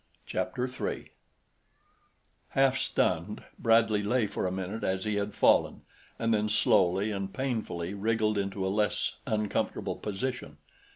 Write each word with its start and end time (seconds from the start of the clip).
Chapter 0.25 0.67
3 0.67 1.11
Half 2.57 2.79
stunned, 2.79 3.43
Bradley 3.59 4.01
lay 4.01 4.25
for 4.25 4.47
a 4.47 4.51
minute 4.51 4.83
as 4.83 5.05
he 5.05 5.17
had 5.17 5.35
fallen 5.35 5.83
and 6.17 6.33
then 6.33 6.49
slowly 6.49 7.11
and 7.11 7.31
painfully 7.31 7.93
wriggled 7.93 8.39
into 8.39 8.65
a 8.65 8.69
less 8.75 9.17
uncomfortable 9.27 9.95
position. 9.97 10.57